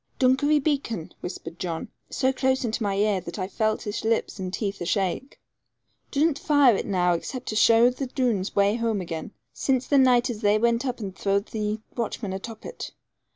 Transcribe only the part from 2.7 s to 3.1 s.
my